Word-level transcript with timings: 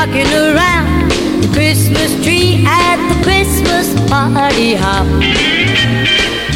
rocking 0.00 0.32
around 0.32 1.10
the 1.42 1.50
Christmas 1.52 2.10
tree 2.24 2.64
at 2.66 2.96
the 3.10 3.22
Christmas 3.22 3.92
party 4.08 4.72
hop. 4.72 5.06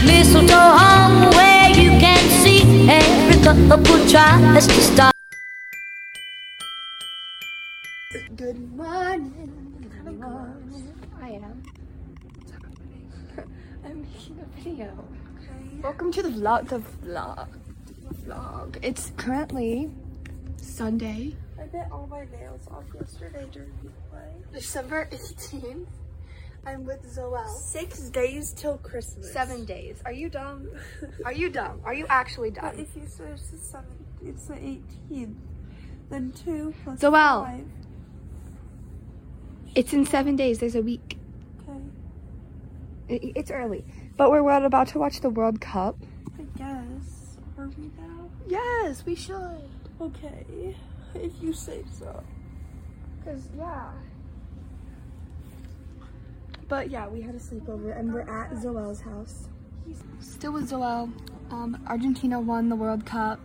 Mistletoe 0.06 0.71
hung 0.81 1.31
where 1.37 1.69
you 1.69 1.91
can 2.01 2.25
see 2.41 2.88
every 2.88 3.37
couple 3.44 3.99
tries 4.08 4.67
to 4.67 4.80
stop. 4.80 5.15
Good 8.35 8.75
morning. 8.75 9.92
Good 10.03 10.21
morning. 10.21 10.95
I 11.21 11.29
am. 11.29 11.63
I'm 13.85 14.06
making 14.08 14.40
a 14.40 14.63
video. 14.63 14.88
Okay. 15.37 15.83
Welcome 15.83 16.12
to 16.12 16.23
the 16.23 16.30
vlog. 16.30 16.69
The 16.70 16.79
vlog. 16.79 17.48
Vlog. 18.24 18.79
It's 18.80 19.12
currently 19.19 19.91
Sunday, 20.56 21.37
bit 21.74 21.91
all 21.91 22.06
my 22.06 22.24
nails 22.38 22.66
off 22.70 22.84
yesterday 22.95 23.46
during 23.51 23.73
play. 24.10 24.33
December 24.52 25.09
18th. 25.10 25.87
I'm 26.66 26.84
with 26.84 27.02
Zoel. 27.14 27.47
Six 27.59 28.10
days 28.10 28.52
till 28.52 28.78
Christmas. 28.78 29.33
Seven 29.33 29.64
days. 29.64 30.00
Are 30.06 30.12
you 30.12 30.28
dumb? 30.30 30.69
Are 31.24 31.33
you 31.33 31.50
dumb? 31.50 31.80
Are 31.84 31.92
you 31.92 32.06
actually 32.09 32.50
But 32.50 32.77
dumb? 32.77 32.78
if 32.80 32.95
you 32.97 33.06
say 33.06 33.24
it's 33.24 33.50
the 33.50 33.59
seventh, 33.59 33.91
it's 34.24 34.47
the 34.47 34.55
18th. 34.55 35.34
Then 36.10 36.33
two 36.33 36.73
plus 36.84 37.00
Zoel. 37.00 37.45
five. 37.45 37.66
It's 39.75 39.92
in 39.92 40.06
seven 40.06 40.36
days. 40.36 40.61
There's 40.61 40.77
a 40.77 40.83
week. 40.83 41.19
Okay. 41.69 43.33
It's 43.34 43.50
early. 43.50 43.84
But 44.16 44.30
we're 44.30 44.48
about 44.64 44.88
to 44.88 44.98
watch 45.00 45.20
the 45.20 45.28
World 45.30 45.61
Cup. 45.61 45.97
I 46.38 46.42
guess. 46.56 47.36
Are 47.59 47.66
we 47.77 47.91
now? 47.98 48.30
Yes, 48.47 49.05
we 49.05 49.16
should. 49.16 49.69
Okay. 50.00 50.77
If 51.23 51.33
you 51.41 51.53
say 51.53 51.84
so. 51.98 52.23
Cause 53.25 53.48
yeah. 53.57 53.91
But 56.69 56.91
yeah, 56.91 57.06
we 57.09 57.23
had 57.23 57.34
a 57.34 57.39
sleepover 57.39 57.98
and 57.98 58.12
we're 58.12 58.23
at 58.23 58.51
Zoel's 58.53 59.01
house. 59.01 59.48
Still 60.21 60.53
with 60.53 60.71
Zoel. 60.71 61.12
Um, 61.51 61.81
Argentina 61.87 62.41
won 62.41 62.69
the 62.69 62.77
World 62.77 63.05
Cup. 63.06 63.39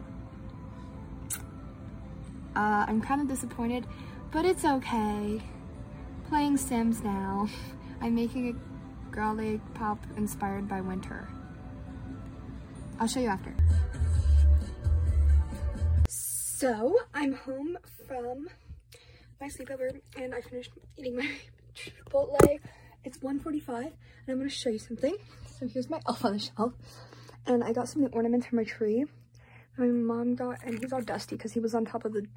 Uh, 2.56 2.86
I'm 2.88 3.02
kind 3.02 3.22
of 3.22 3.28
disappointed, 3.28 3.86
but 4.32 4.46
it's 4.46 4.66
okay. 4.66 5.42
Playing 6.28 6.58
Sims 6.58 7.04
now. 7.04 7.48
I'm 8.02 8.16
making 8.16 8.50
a 8.50 9.14
girl 9.14 9.34
leg 9.34 9.62
pop 9.74 10.00
inspired 10.18 10.68
by 10.68 10.82
winter. 10.82 11.28
I'll 13.00 13.08
show 13.08 13.20
you 13.20 13.28
after. 13.28 13.54
So, 16.60 16.98
I'm 17.14 17.32
home 17.32 17.78
from 18.06 18.50
my 19.40 19.48
sleepover 19.48 20.02
and 20.18 20.36
I 20.36 20.42
finished 20.42 20.72
eating 20.98 21.16
my 21.16 21.26
Chipotle. 21.74 22.60
It's 23.06 23.20
1.45 23.20 23.78
and 23.78 23.94
I'm 24.28 24.40
gonna 24.40 24.50
show 24.50 24.70
you 24.70 24.78
something. 24.78 25.16
So 25.58 25.70
here's 25.70 25.90
my 25.90 26.02
elf 26.06 26.26
on 26.26 26.34
the 26.34 26.40
shelf. 26.40 26.74
And 27.48 27.64
I 27.64 27.72
got 27.72 27.88
some 27.88 28.02
new 28.02 28.10
ornaments 28.10 28.48
for 28.48 28.58
my 28.58 28.66
tree. 28.66 29.06
My 29.78 29.86
mom 29.86 30.36
got, 30.36 30.58
and 30.66 30.78
he's 30.78 30.92
all 30.92 31.00
dusty 31.00 31.38
because 31.38 31.54
he 31.54 31.62
was 31.62 31.74
on 31.74 31.86
top 31.86 32.04
of 32.04 32.12
the 32.12 32.28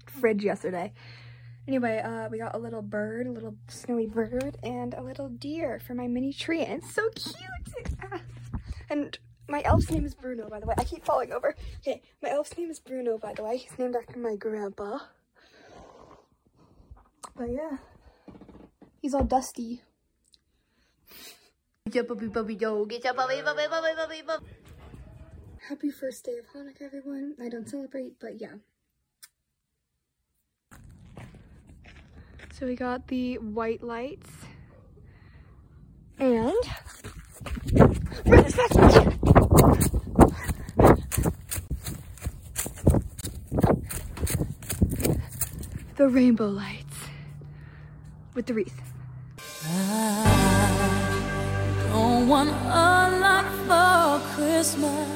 fridge 0.06 0.44
yesterday. 0.44 0.92
Anyway, 1.66 1.98
uh, 1.98 2.28
we 2.28 2.38
got 2.38 2.54
a 2.54 2.58
little 2.58 2.80
bird, 2.80 3.26
a 3.26 3.32
little 3.32 3.56
snowy 3.66 4.06
bird, 4.06 4.56
and 4.62 4.94
a 4.94 5.02
little 5.02 5.28
deer 5.28 5.80
for 5.84 5.94
my 5.94 6.06
mini 6.06 6.32
tree. 6.32 6.62
And 6.62 6.80
it's 6.80 6.94
so 6.94 7.08
cute! 7.16 7.88
And 8.90 9.18
my 9.48 9.62
elf's 9.62 9.90
name 9.90 10.04
is 10.04 10.14
Bruno, 10.14 10.48
by 10.48 10.60
the 10.60 10.66
way. 10.66 10.74
I 10.78 10.84
keep 10.84 11.04
falling 11.04 11.32
over. 11.32 11.54
Okay, 11.80 12.02
my 12.22 12.30
elf's 12.30 12.56
name 12.56 12.70
is 12.70 12.80
Bruno, 12.80 13.18
by 13.18 13.34
the 13.34 13.42
way. 13.42 13.58
He's 13.58 13.78
named 13.78 13.96
after 13.96 14.18
my 14.18 14.36
grandpa. 14.36 14.98
But 17.36 17.50
yeah, 17.50 17.78
he's 19.02 19.14
all 19.14 19.24
dusty. 19.24 19.82
Happy 25.68 25.90
first 25.90 26.24
day 26.24 26.38
of 26.38 26.46
Hanukkah, 26.54 26.82
everyone. 26.82 27.34
I 27.40 27.48
don't 27.48 27.68
celebrate, 27.68 28.20
but 28.20 28.40
yeah. 28.40 28.56
So 32.52 32.66
we 32.66 32.76
got 32.76 33.08
the 33.08 33.38
white 33.38 33.82
lights. 33.82 34.30
And... 36.18 36.52
Run 38.26 38.44
as 38.44 38.54
fast 38.54 38.78
as. 38.78 39.33
The 45.96 46.08
rainbow 46.08 46.48
lights. 46.48 46.96
With 48.34 48.46
the 48.46 48.54
wreath. 48.54 48.82
Don't 51.88 52.28
want 52.28 52.50
a 52.50 53.18
lot 53.20 53.46
for 53.66 54.20
Christmas. 54.34 55.13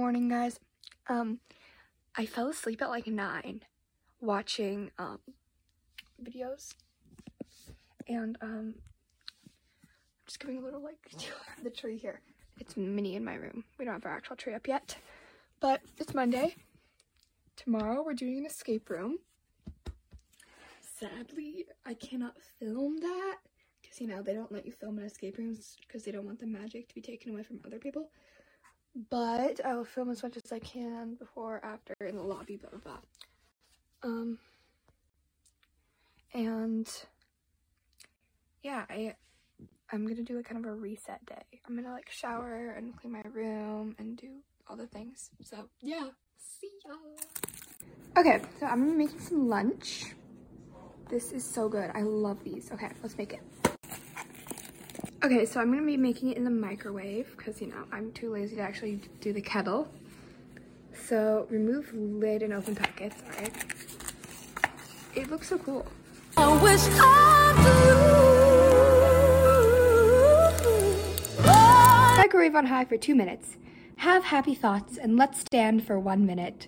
Morning, 0.00 0.30
guys. 0.30 0.58
Um, 1.10 1.40
I 2.16 2.24
fell 2.24 2.48
asleep 2.48 2.80
at 2.80 2.88
like 2.88 3.06
nine 3.06 3.60
watching 4.22 4.90
um 4.98 5.18
videos, 6.24 6.74
and 8.08 8.38
um, 8.40 8.76
I'm 8.78 10.24
just 10.24 10.40
giving 10.40 10.56
a 10.56 10.62
little 10.62 10.82
like 10.82 10.96
the 11.62 11.68
tree 11.68 11.98
here. 11.98 12.22
It's 12.58 12.78
mini 12.78 13.14
in 13.14 13.26
my 13.26 13.34
room. 13.34 13.64
We 13.78 13.84
don't 13.84 13.92
have 13.92 14.06
our 14.06 14.16
actual 14.16 14.36
tree 14.36 14.54
up 14.54 14.66
yet, 14.66 14.96
but 15.60 15.82
it's 15.98 16.14
Monday. 16.14 16.54
Tomorrow 17.56 18.02
we're 18.02 18.14
doing 18.14 18.38
an 18.38 18.46
escape 18.46 18.88
room. 18.88 19.18
Sadly, 20.80 21.66
I 21.84 21.92
cannot 21.92 22.36
film 22.58 23.00
that 23.00 23.36
because 23.82 24.00
you 24.00 24.06
know 24.06 24.22
they 24.22 24.32
don't 24.32 24.50
let 24.50 24.64
you 24.64 24.72
film 24.72 24.98
in 24.98 25.04
escape 25.04 25.36
rooms 25.36 25.76
because 25.86 26.04
they 26.04 26.10
don't 26.10 26.24
want 26.24 26.40
the 26.40 26.46
magic 26.46 26.88
to 26.88 26.94
be 26.94 27.02
taken 27.02 27.32
away 27.32 27.42
from 27.42 27.60
other 27.66 27.78
people 27.78 28.08
but 28.94 29.64
I 29.64 29.74
will 29.74 29.84
film 29.84 30.10
as 30.10 30.22
much 30.22 30.36
as 30.36 30.52
I 30.52 30.58
can 30.58 31.14
before, 31.14 31.60
after, 31.64 31.94
in 32.00 32.16
the 32.16 32.22
lobby, 32.22 32.56
blah 32.56 32.70
blah 32.70 32.80
blah. 32.80 32.98
Um, 34.02 34.38
and 36.34 36.88
yeah, 38.62 38.84
I 38.88 39.14
I'm 39.92 40.06
gonna 40.06 40.22
do 40.22 40.38
a 40.38 40.42
kind 40.42 40.64
of 40.64 40.70
a 40.70 40.74
reset 40.74 41.24
day. 41.26 41.60
I'm 41.68 41.76
gonna 41.76 41.92
like 41.92 42.10
shower 42.10 42.74
and 42.76 42.96
clean 42.96 43.12
my 43.12 43.22
room 43.32 43.96
and 43.98 44.16
do 44.16 44.28
all 44.68 44.76
the 44.76 44.86
things. 44.86 45.30
So 45.42 45.68
yeah, 45.82 46.08
see 46.38 46.70
ya. 46.84 46.94
Okay, 48.16 48.40
so 48.58 48.66
I'm 48.66 48.98
making 48.98 49.20
some 49.20 49.48
lunch. 49.48 50.14
This 51.08 51.32
is 51.32 51.44
so 51.44 51.68
good. 51.68 51.90
I 51.94 52.02
love 52.02 52.42
these. 52.44 52.70
Okay, 52.72 52.88
let's 53.02 53.16
make 53.18 53.32
it. 53.32 53.69
Okay, 55.22 55.44
so 55.44 55.60
I'm 55.60 55.70
gonna 55.70 55.84
be 55.84 55.98
making 55.98 56.30
it 56.30 56.38
in 56.38 56.44
the 56.44 56.50
microwave 56.50 57.34
because 57.36 57.60
you 57.60 57.66
know 57.66 57.84
I'm 57.92 58.10
too 58.12 58.32
lazy 58.32 58.56
to 58.56 58.62
actually 58.62 59.02
do 59.20 59.34
the 59.34 59.42
kettle. 59.42 59.86
So 60.94 61.46
remove 61.50 61.92
lid 61.92 62.42
and 62.42 62.54
open 62.54 62.74
right. 62.80 63.52
It 65.14 65.30
looks 65.30 65.50
so 65.50 65.58
cool. 65.58 65.86
I 66.38 66.62
wish 66.62 66.80
I. 66.84 67.36
Microwave 72.16 72.54
on 72.54 72.66
high 72.66 72.86
for 72.86 72.96
two 72.96 73.14
minutes. 73.14 73.58
Have 73.96 74.24
happy 74.24 74.54
thoughts 74.54 74.96
and 74.96 75.18
let's 75.18 75.40
stand 75.40 75.86
for 75.86 75.98
one 75.98 76.24
minute. 76.24 76.66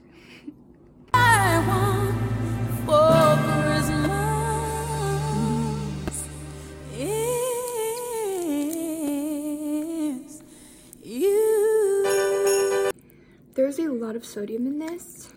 Of 14.23 14.29
sodium 14.29 14.67
in 14.67 14.79
this, 14.79 15.33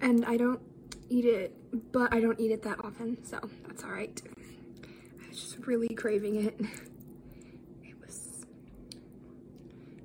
and 0.00 0.24
I 0.26 0.36
don't 0.36 0.60
eat 1.08 1.24
it, 1.24 1.56
but 1.92 2.12
I 2.12 2.20
don't 2.20 2.38
eat 2.38 2.50
it 2.50 2.62
that 2.62 2.78
often, 2.84 3.24
so 3.24 3.40
that's 3.66 3.82
all 3.84 3.90
right. 3.90 4.20
I 5.22 5.28
was 5.28 5.40
just 5.40 5.66
really 5.66 5.88
craving 5.88 6.44
it. 6.44 6.60
It 7.82 7.98
was, 8.00 8.44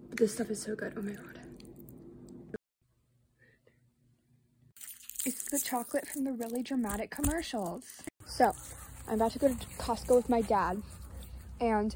but 0.09 0.17
this 0.17 0.33
stuff 0.33 0.49
is 0.49 0.61
so 0.61 0.73
good. 0.75 0.93
Oh 0.95 1.01
my 1.01 1.11
god. 1.11 1.39
It's 5.25 5.43
the 5.43 5.59
chocolate 5.59 6.07
from 6.07 6.23
the 6.23 6.31
really 6.31 6.63
dramatic 6.63 7.11
commercials. 7.11 7.83
So, 8.25 8.53
I'm 9.07 9.15
about 9.15 9.33
to 9.33 9.39
go 9.39 9.49
to 9.49 9.55
Costco 9.77 10.15
with 10.15 10.29
my 10.29 10.41
dad, 10.41 10.81
and 11.59 11.93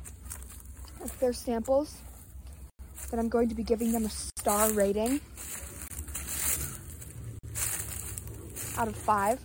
there's 1.21 1.37
samples, 1.37 1.99
then 3.13 3.19
I'm 3.19 3.29
going 3.29 3.47
to 3.47 3.53
be 3.53 3.61
giving 3.61 3.91
them 3.91 4.05
a 4.05 4.09
star 4.09 4.71
rating. 4.71 5.21
out 8.75 8.87
of 8.87 8.95
five. 8.95 9.39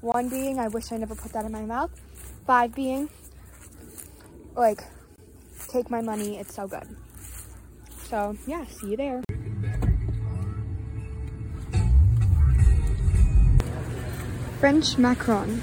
One 0.00 0.28
being, 0.28 0.58
I 0.58 0.66
wish 0.66 0.90
I 0.90 0.96
never 0.96 1.14
put 1.14 1.32
that 1.32 1.44
in 1.44 1.52
my 1.52 1.62
mouth. 1.62 1.92
Five 2.44 2.74
being, 2.74 3.08
like, 4.56 4.82
take 5.68 5.90
my 5.90 6.00
money, 6.00 6.38
it's 6.38 6.56
so 6.56 6.66
good. 6.66 6.96
So, 8.08 8.36
yeah, 8.48 8.64
see 8.66 8.90
you 8.90 8.96
there. 8.96 9.22
French 14.58 14.96
macaron, 14.96 15.60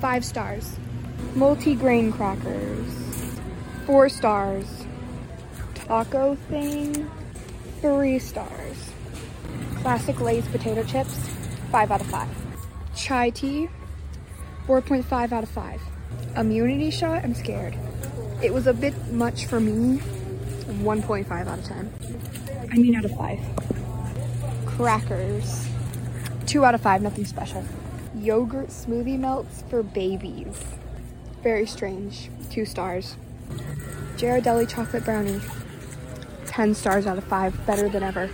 five 0.00 0.24
stars. 0.24 0.76
Multi-grain 1.36 2.12
crackers, 2.12 2.92
four 3.86 4.08
stars. 4.08 4.83
Taco 5.86 6.34
thing, 6.48 7.10
three 7.80 8.18
stars. 8.18 8.92
Classic 9.76 10.18
Lay's 10.18 10.46
potato 10.48 10.82
chips, 10.82 11.28
five 11.70 11.90
out 11.90 12.00
of 12.00 12.06
five. 12.06 12.28
Chai 12.96 13.28
tea, 13.30 13.68
4.5 14.66 15.32
out 15.32 15.42
of 15.42 15.50
five. 15.50 15.82
Immunity 16.36 16.90
shot, 16.90 17.22
I'm 17.22 17.34
scared. 17.34 17.76
It 18.42 18.52
was 18.52 18.66
a 18.66 18.72
bit 18.72 18.94
much 19.12 19.44
for 19.44 19.60
me, 19.60 19.98
1.5 20.82 21.30
out 21.30 21.58
of 21.58 21.64
10. 21.64 22.68
I 22.72 22.76
mean 22.76 22.94
out 22.94 23.04
of 23.04 23.10
five. 23.12 23.38
Crackers, 24.64 25.68
two 26.46 26.64
out 26.64 26.74
of 26.74 26.80
five, 26.80 27.02
nothing 27.02 27.26
special. 27.26 27.62
Yogurt 28.16 28.68
smoothie 28.68 29.18
melts 29.18 29.62
for 29.68 29.82
babies. 29.82 30.64
Very 31.42 31.66
strange, 31.66 32.30
two 32.48 32.64
stars. 32.64 33.16
Ghirardelli 34.16 34.66
chocolate 34.66 35.04
brownie, 35.04 35.40
10 36.54 36.72
stars 36.72 37.08
out 37.08 37.18
of 37.18 37.24
five, 37.24 37.66
better 37.66 37.88
than 37.88 38.04
ever. 38.04 38.30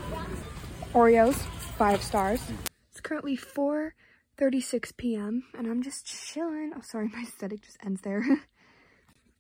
Oreos, 0.93 1.37
five 1.79 2.03
stars. 2.03 2.43
It's 2.91 3.01
currently 3.01 3.35
4.36 3.35 4.95
p.m. 4.99 5.45
and 5.57 5.67
I'm 5.67 5.83
just 5.83 6.05
chilling. 6.05 6.75
Oh, 6.77 6.83
sorry, 6.83 7.09
my 7.15 7.23
aesthetic 7.23 7.63
just 7.63 7.79
ends 7.83 8.03
there. 8.03 8.23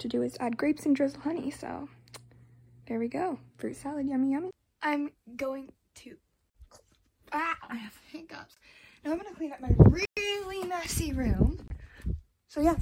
to 0.04 0.08
do 0.10 0.22
is 0.22 0.38
add 0.40 0.58
grapes 0.58 0.86
and 0.86 0.96
drizzle 0.96 1.22
honey, 1.22 1.50
so 1.50 1.90
there 2.88 3.00
we 3.00 3.08
go. 3.08 3.40
Fruit 3.58 3.76
salad, 3.76 4.08
yummy, 4.08 4.32
yummy. 4.34 4.52
I'm 4.82 5.12
going 5.38 5.72
to, 5.96 6.18
ah, 7.32 7.58
I 7.70 7.76
have 7.76 7.98
hiccups. 8.12 8.58
Now 9.04 9.14
I'm 9.14 9.18
gonna 9.18 9.34
clean 9.34 9.54
up 9.54 9.62
my 9.62 9.72
really 9.78 10.68
messy 10.68 11.14
room. 11.14 11.58
So 12.50 12.60
yeah. 12.62 12.76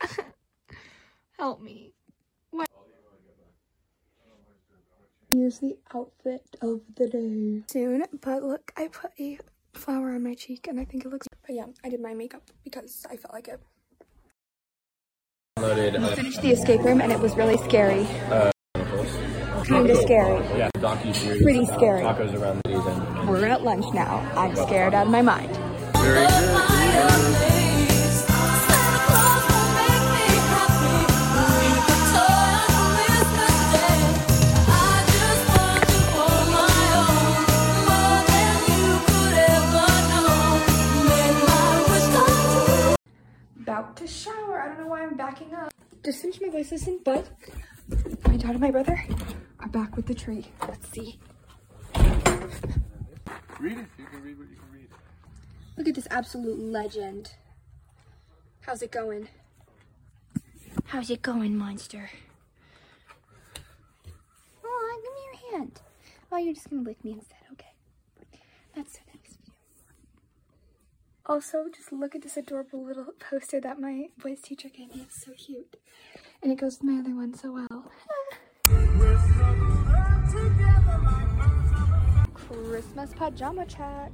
Help 1.38 1.62
me. 1.62 1.92
What? 2.50 2.68
Here's 5.28 5.60
the 5.60 5.78
outfit 5.94 6.56
of 6.60 6.80
the 6.96 7.08
day. 7.08 7.62
Soon, 7.68 8.04
but 8.20 8.42
look, 8.42 8.72
I 8.76 8.88
put 8.88 9.12
a 9.20 9.38
flower 9.82 10.14
on 10.14 10.22
my 10.22 10.34
cheek 10.34 10.68
and 10.68 10.78
I 10.78 10.84
think 10.84 11.04
it 11.04 11.10
looks, 11.10 11.26
but 11.44 11.54
yeah, 11.54 11.66
I 11.84 11.88
did 11.88 12.00
my 12.00 12.14
makeup 12.14 12.42
because 12.62 13.04
I 13.10 13.16
felt 13.16 13.34
like 13.34 13.48
it. 13.48 13.60
Loaded 15.58 15.96
uh, 15.96 16.14
Finished 16.14 16.40
the 16.40 16.50
escape 16.50 16.80
room 16.82 17.00
and 17.00 17.10
it 17.12 17.18
was 17.18 17.36
really 17.36 17.58
scary. 17.58 18.06
Kind 19.64 19.90
of 19.90 19.96
scary. 19.98 20.44
yeah. 20.56 20.70
Pretty 21.42 21.66
scary. 21.66 22.02
Tacos 22.02 22.34
around 22.40 22.60
the. 22.64 23.26
We're 23.28 23.46
at 23.46 23.62
lunch 23.62 23.84
now. 23.94 24.18
I'm 24.36 24.54
scared 24.56 24.94
out 24.94 25.06
of 25.06 25.12
my 25.12 25.22
mind. 25.22 25.50
Know 45.32 45.38
backing 45.38 45.54
up. 45.54 45.72
Just 46.04 46.22
finished 46.22 46.42
my 46.42 46.48
voice 46.48 46.72
lesson, 46.72 47.00
but 47.04 47.28
my 48.26 48.36
dad 48.36 48.50
and 48.50 48.60
my 48.60 48.70
brother 48.70 49.04
are 49.60 49.68
back 49.68 49.96
with 49.96 50.06
the 50.06 50.14
tree. 50.14 50.46
Let's 50.68 50.88
see. 50.88 51.18
Read 53.60 53.78
it. 53.78 53.86
You 53.98 54.04
can 54.06 54.22
read 54.22 54.38
what 54.38 54.48
you 54.50 54.56
can 54.56 54.72
read. 54.72 54.88
Look 55.76 55.88
at 55.88 55.94
this 55.94 56.08
absolute 56.10 56.58
legend. 56.58 57.34
How's 58.62 58.82
it 58.82 58.90
going? 58.90 59.28
How's 60.86 61.10
it 61.10 61.22
going, 61.22 61.56
monster? 61.56 62.10
Oh, 64.64 65.00
give 65.02 65.12
me 65.12 65.20
your 65.52 65.58
hand. 65.58 65.80
Oh, 66.30 66.38
you're 66.38 66.54
just 66.54 66.68
gonna 66.70 66.82
lick 66.82 67.04
me 67.04 67.12
instead. 67.12 67.38
Okay. 67.52 67.72
That's 68.74 68.94
so 68.94 69.00
nice 69.00 69.00
of 69.00 69.00
you. 69.00 69.01
Also, 71.24 71.66
just 71.74 71.92
look 71.92 72.16
at 72.16 72.22
this 72.22 72.36
adorable 72.36 72.84
little 72.84 73.06
poster 73.20 73.60
that 73.60 73.80
my 73.80 74.06
voice 74.18 74.40
teacher 74.40 74.68
gave 74.68 74.94
me. 74.94 75.02
It's 75.02 75.24
so 75.24 75.32
cute. 75.32 75.76
And 76.42 76.50
it 76.50 76.56
goes 76.56 76.80
with 76.80 76.90
my 76.90 76.98
other 76.98 77.14
one 77.14 77.34
so 77.34 77.52
well. 77.52 77.92
Christmas 82.34 83.12
pajama 83.14 83.66
check. 83.66 84.10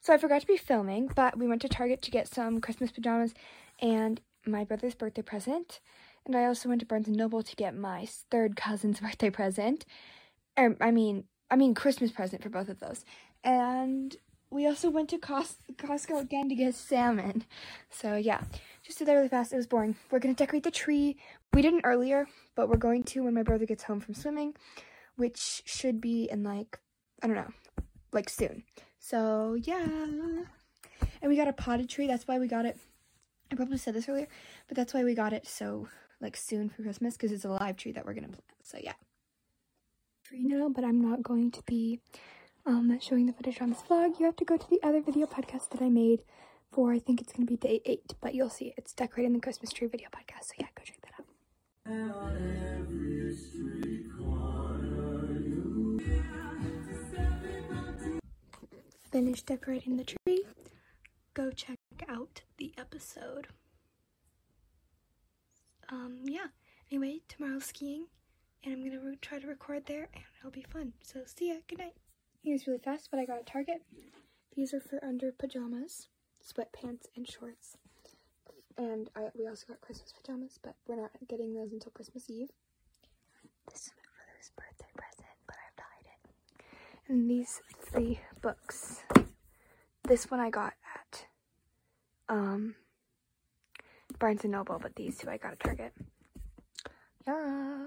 So 0.00 0.14
I 0.14 0.18
forgot 0.18 0.40
to 0.40 0.46
be 0.46 0.56
filming, 0.56 1.10
but 1.14 1.38
we 1.38 1.46
went 1.46 1.62
to 1.62 1.68
Target 1.68 2.00
to 2.02 2.10
get 2.10 2.26
some 2.26 2.60
Christmas 2.60 2.90
pajamas 2.90 3.34
and 3.80 4.20
my 4.46 4.64
brother's 4.64 4.94
birthday 4.94 5.22
present. 5.22 5.80
And 6.24 6.34
I 6.34 6.46
also 6.46 6.68
went 6.68 6.80
to 6.80 6.86
Barnes 6.86 7.08
& 7.08 7.08
Noble 7.08 7.42
to 7.42 7.56
get 7.56 7.76
my 7.76 8.06
third 8.30 8.56
cousin's 8.56 9.00
birthday 9.02 9.30
present. 9.30 9.84
Or, 10.56 10.76
I 10.80 10.90
mean, 10.90 11.24
I 11.50 11.56
mean 11.56 11.74
Christmas 11.74 12.12
present 12.12 12.42
for 12.42 12.48
both 12.48 12.68
of 12.68 12.80
those. 12.80 13.04
And 13.44 14.16
we 14.52 14.66
also 14.66 14.90
went 14.90 15.08
to 15.10 15.18
Cos- 15.18 15.56
Costco 15.76 16.20
again 16.20 16.48
to 16.50 16.54
get 16.54 16.74
salmon. 16.74 17.44
So 17.90 18.16
yeah, 18.16 18.42
just 18.82 18.98
did 18.98 19.08
that 19.08 19.14
really 19.14 19.28
fast. 19.28 19.52
It 19.52 19.56
was 19.56 19.66
boring. 19.66 19.96
We're 20.10 20.20
to 20.20 20.34
decorate 20.34 20.62
the 20.62 20.70
tree. 20.70 21.16
We 21.54 21.62
didn't 21.62 21.82
earlier, 21.84 22.26
but 22.54 22.68
we're 22.68 22.76
going 22.76 23.04
to 23.04 23.24
when 23.24 23.34
my 23.34 23.42
brother 23.42 23.66
gets 23.66 23.84
home 23.84 24.00
from 24.00 24.14
swimming, 24.14 24.54
which 25.16 25.62
should 25.64 26.00
be 26.00 26.28
in 26.30 26.42
like, 26.42 26.78
I 27.22 27.26
don't 27.26 27.36
know, 27.36 27.52
like 28.12 28.28
soon. 28.28 28.64
So 28.98 29.56
yeah. 29.62 29.84
And 29.84 31.28
we 31.28 31.36
got 31.36 31.48
a 31.48 31.52
potted 31.52 31.88
tree. 31.88 32.06
That's 32.06 32.28
why 32.28 32.38
we 32.38 32.46
got 32.46 32.66
it. 32.66 32.76
I 33.50 33.54
probably 33.54 33.78
said 33.78 33.94
this 33.94 34.08
earlier, 34.08 34.28
but 34.68 34.76
that's 34.76 34.94
why 34.94 35.04
we 35.04 35.14
got 35.14 35.32
it 35.32 35.46
so 35.46 35.88
like 36.20 36.36
soon 36.36 36.68
for 36.68 36.82
Christmas 36.82 37.16
because 37.16 37.32
it's 37.32 37.44
a 37.44 37.50
live 37.50 37.76
tree 37.76 37.92
that 37.92 38.06
we're 38.06 38.14
gonna 38.14 38.28
plant. 38.28 38.44
So 38.62 38.78
yeah. 38.82 38.94
Tree 40.24 40.44
now, 40.44 40.68
but 40.68 40.84
I'm 40.84 41.00
not 41.00 41.22
going 41.22 41.50
to 41.50 41.62
be 41.66 42.00
um 42.66 42.98
showing 43.00 43.26
the 43.26 43.32
footage 43.32 43.60
on 43.60 43.70
this 43.70 43.82
vlog. 43.82 44.18
You 44.18 44.26
have 44.26 44.36
to 44.36 44.44
go 44.44 44.56
to 44.56 44.70
the 44.70 44.80
other 44.82 45.00
video 45.00 45.26
podcast 45.26 45.70
that 45.70 45.82
I 45.82 45.88
made 45.88 46.22
for 46.70 46.92
I 46.92 46.98
think 46.98 47.20
it's 47.20 47.32
gonna 47.32 47.46
be 47.46 47.56
day 47.56 47.80
eight, 47.84 48.14
but 48.20 48.34
you'll 48.34 48.50
see 48.50 48.74
it's 48.76 48.92
decorating 48.92 49.32
the 49.32 49.40
Christmas 49.40 49.72
tree 49.72 49.88
video 49.88 50.08
podcast. 50.08 50.44
So 50.44 50.54
yeah, 50.58 50.66
go 50.74 50.82
check 50.84 51.00
that 51.02 51.14
out. 51.18 51.26
finished 59.12 59.44
decorating 59.44 59.98
the 59.98 60.04
tree, 60.04 60.42
go 61.34 61.50
check 61.50 61.78
out 62.08 62.40
the 62.56 62.72
episode. 62.78 63.48
Um, 65.90 66.20
yeah. 66.24 66.46
Anyway, 66.90 67.20
tomorrow's 67.28 67.66
skiing, 67.66 68.06
and 68.64 68.72
I'm 68.72 68.82
gonna 68.82 69.16
try 69.16 69.38
to 69.38 69.46
record 69.46 69.84
there, 69.86 70.08
and 70.14 70.24
it'll 70.38 70.50
be 70.50 70.62
fun. 70.62 70.94
So 71.02 71.20
see 71.26 71.50
ya. 71.50 71.56
Good 71.68 71.78
night. 71.78 72.01
Here's 72.42 72.66
really 72.66 72.78
fast, 72.80 73.08
but 73.10 73.20
I 73.20 73.24
got 73.24 73.38
at 73.38 73.46
Target. 73.46 73.82
These 74.56 74.74
are 74.74 74.80
for 74.80 75.02
under 75.04 75.32
pajamas, 75.32 76.08
sweatpants, 76.44 77.06
and 77.16 77.28
shorts. 77.28 77.76
And 78.76 79.10
I, 79.14 79.28
we 79.34 79.46
also 79.46 79.66
got 79.68 79.80
Christmas 79.80 80.12
pajamas, 80.12 80.58
but 80.62 80.74
we're 80.86 80.96
not 80.96 81.10
getting 81.28 81.54
those 81.54 81.72
until 81.72 81.92
Christmas 81.92 82.28
Eve. 82.28 82.50
This 83.70 83.82
is 83.82 83.92
my 83.96 84.02
brother's 84.16 84.50
birthday 84.56 84.90
present, 84.96 85.36
but 85.46 85.56
I've 85.56 85.76
dyed 85.76 86.10
it 86.12 86.32
and 87.08 87.30
these 87.30 87.60
three 87.90 88.20
books. 88.40 89.02
This 90.04 90.30
one 90.30 90.40
I 90.40 90.50
got 90.50 90.74
at 90.96 91.26
um 92.28 92.74
Barnes 94.18 94.42
and 94.44 94.52
Noble, 94.52 94.78
but 94.80 94.94
these 94.96 95.18
two 95.18 95.28
I 95.30 95.36
got 95.36 95.52
at 95.52 95.60
Target. 95.60 95.92
Yeah. 97.26 97.86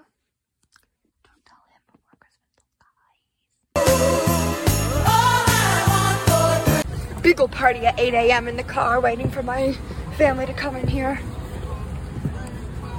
Party 7.56 7.86
at 7.86 7.98
8 7.98 8.14
a.m. 8.14 8.48
in 8.50 8.58
the 8.58 8.64
car 8.64 9.00
waiting 9.00 9.32
for 9.32 9.42
my 9.42 9.72
family 10.18 10.46
to 10.46 10.54
come 10.54 10.76
in 10.76 10.88
here. 10.88 11.20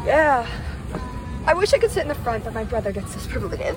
Yeah. 0.05 0.47
I 1.47 1.55
wish 1.55 1.75
I 1.75 1.79
could 1.79 1.91
sit 1.91 2.03
in 2.03 2.09
the 2.09 2.15
front, 2.15 2.45
but 2.45 2.55
my 2.55 2.65
brother 2.65 2.91
gets 2.91 3.15
this 3.15 3.27
privilege. 3.27 3.61
My 3.61 3.75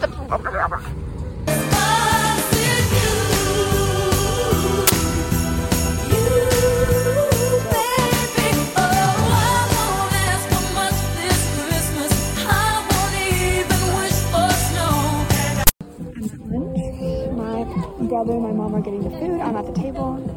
brother 18.07 18.33
and 18.33 18.43
my 18.43 18.51
mom 18.51 18.75
are 18.75 18.81
getting 18.81 19.03
the 19.03 19.09
food. 19.09 19.41
I'm 19.41 19.55
at 19.55 19.65
the 19.65 19.73
table. 19.73 20.28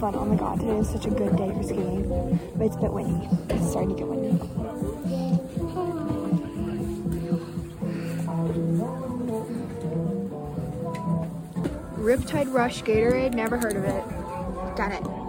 Fun. 0.00 0.14
Oh 0.14 0.24
my 0.24 0.34
god, 0.34 0.58
today 0.60 0.78
is 0.78 0.88
such 0.88 1.04
a 1.04 1.10
good 1.10 1.36
day 1.36 1.52
for 1.52 1.62
skiing. 1.62 2.40
But 2.56 2.68
it's 2.68 2.76
a 2.76 2.78
bit 2.80 2.90
windy. 2.90 3.28
It's 3.50 3.70
starting 3.70 3.90
to 3.90 3.96
get 3.96 4.06
windy. 4.06 4.38
Riptide 11.98 12.50
Rush 12.50 12.82
Gatorade, 12.82 13.34
never 13.34 13.58
heard 13.58 13.76
of 13.76 13.84
it. 13.84 14.02
Done 14.74 14.92
it. 14.92 15.19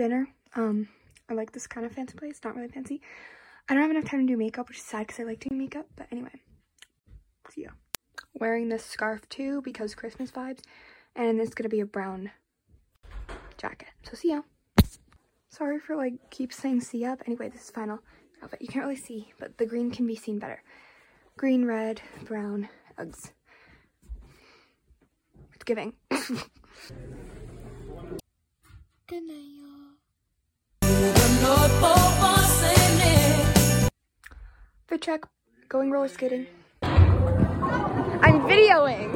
Dinner. 0.00 0.26
Um, 0.56 0.88
I 1.28 1.34
like 1.34 1.52
this 1.52 1.66
kind 1.66 1.84
of 1.84 1.92
fancy 1.92 2.16
place, 2.16 2.40
not 2.42 2.56
really 2.56 2.68
fancy. 2.68 3.02
I 3.68 3.74
don't 3.74 3.82
have 3.82 3.90
enough 3.90 4.06
time 4.06 4.26
to 4.26 4.32
do 4.32 4.38
makeup, 4.38 4.68
which 4.68 4.78
is 4.78 4.84
sad 4.84 5.06
because 5.06 5.20
I 5.20 5.24
like 5.24 5.40
doing 5.40 5.58
makeup. 5.58 5.86
But 5.94 6.06
anyway, 6.10 6.40
see 7.50 7.64
ya. 7.64 7.70
Wearing 8.32 8.70
this 8.70 8.82
scarf 8.82 9.28
too 9.28 9.60
because 9.60 9.94
Christmas 9.94 10.30
vibes, 10.30 10.60
and 11.14 11.38
is 11.38 11.50
gonna 11.50 11.68
be 11.68 11.80
a 11.80 11.86
brown 11.86 12.30
jacket. 13.58 13.88
So 14.02 14.14
see 14.14 14.30
ya. 14.30 14.40
Sorry 15.50 15.78
for 15.78 15.96
like 15.96 16.14
keep 16.30 16.50
saying 16.50 16.80
see 16.80 17.00
ya. 17.00 17.16
But 17.16 17.28
anyway, 17.28 17.50
this 17.50 17.64
is 17.64 17.70
final 17.70 17.98
outfit. 18.42 18.62
You 18.62 18.68
can't 18.68 18.86
really 18.86 18.96
see, 18.96 19.34
but 19.38 19.58
the 19.58 19.66
green 19.66 19.90
can 19.90 20.06
be 20.06 20.16
seen 20.16 20.38
better. 20.38 20.62
Green, 21.36 21.66
red, 21.66 22.00
brown, 22.24 22.70
Uggs. 22.98 23.32
It's 25.54 25.64
giving. 25.64 25.92
Good 29.10 29.24
night, 29.24 29.44
y'all. 29.58 29.69
Fit 34.88 35.00
check. 35.00 35.22
Going 35.68 35.90
roller 35.90 36.08
skating. 36.08 36.46
I'm 36.82 38.40
videoing. 38.42 39.14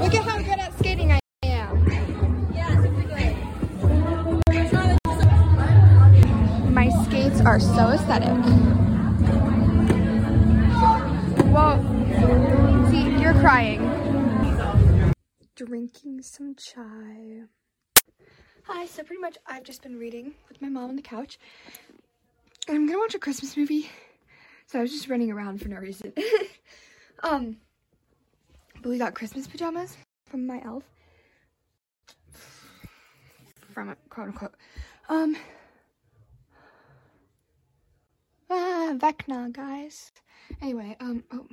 Look 0.00 0.14
at 0.14 0.24
how 0.24 0.38
good 0.38 0.58
at 0.58 0.78
skating 0.78 1.12
I 1.12 1.20
am. 1.42 1.84
My 6.72 6.88
skates 7.04 7.40
are 7.42 7.60
so 7.60 7.88
aesthetic. 7.88 8.28
Whoa. 11.52 11.78
See, 12.90 13.20
you're 13.20 13.34
crying. 13.34 13.82
Drinking 15.56 16.22
some 16.22 16.54
chai. 16.54 17.42
Hi, 18.66 18.86
so 18.86 19.02
pretty 19.02 19.20
much 19.20 19.36
I've 19.46 19.62
just 19.62 19.82
been 19.82 19.98
reading 19.98 20.32
with 20.48 20.62
my 20.62 20.70
mom 20.70 20.88
on 20.88 20.96
the 20.96 21.02
couch. 21.02 21.38
And 22.66 22.78
I'm 22.78 22.86
gonna 22.86 22.98
watch 22.98 23.14
a 23.14 23.18
Christmas 23.18 23.58
movie. 23.58 23.90
So 24.66 24.78
I 24.78 24.82
was 24.82 24.90
just 24.90 25.06
running 25.06 25.30
around 25.30 25.60
for 25.60 25.68
no 25.68 25.76
reason. 25.76 26.14
um, 27.22 27.58
but 28.80 28.88
we 28.88 28.96
got 28.96 29.12
Christmas 29.12 29.46
pajamas 29.46 29.98
from 30.24 30.46
my 30.46 30.62
elf. 30.64 30.82
From 33.74 33.90
it, 33.90 33.98
quote 34.08 34.28
unquote. 34.28 34.54
Um, 35.10 35.36
ah, 38.48 38.94
Vecna, 38.96 39.52
guys. 39.52 40.10
Anyway, 40.62 40.96
um, 41.00 41.22
oh. 41.32 41.46